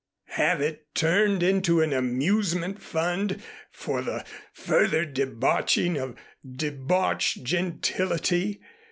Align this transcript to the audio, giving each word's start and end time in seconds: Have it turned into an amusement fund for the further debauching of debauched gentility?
Have 0.33 0.61
it 0.61 0.95
turned 0.95 1.43
into 1.43 1.79
an 1.79 1.93
amusement 1.93 2.81
fund 2.81 3.39
for 3.69 4.01
the 4.01 4.25
further 4.51 5.05
debauching 5.05 5.95
of 5.97 6.15
debauched 6.43 7.43
gentility? 7.43 8.61